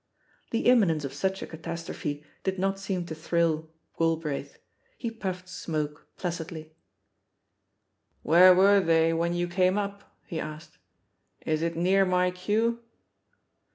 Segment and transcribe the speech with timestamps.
[0.49, 3.69] The imminence of such a catastrophe did not seem to thrill
[3.99, 4.57] Galbraith;
[4.97, 6.73] he puffed smoke placidly.
[8.23, 10.79] "Where were they when you came up?" he asked.
[11.45, 12.79] "Is it near my cue?"